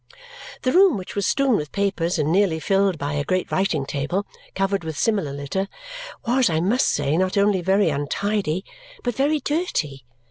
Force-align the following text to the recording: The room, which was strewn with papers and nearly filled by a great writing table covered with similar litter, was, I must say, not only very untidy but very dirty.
The 0.63 0.71
room, 0.71 0.97
which 0.97 1.15
was 1.15 1.27
strewn 1.27 1.55
with 1.57 1.71
papers 1.71 2.17
and 2.17 2.31
nearly 2.31 2.59
filled 2.59 2.97
by 2.97 3.13
a 3.13 3.23
great 3.23 3.51
writing 3.51 3.85
table 3.85 4.25
covered 4.55 4.83
with 4.83 4.97
similar 4.97 5.31
litter, 5.31 5.67
was, 6.25 6.49
I 6.49 6.59
must 6.59 6.87
say, 6.89 7.15
not 7.17 7.37
only 7.37 7.61
very 7.61 7.89
untidy 7.91 8.65
but 9.03 9.13
very 9.13 9.39
dirty. 9.39 10.03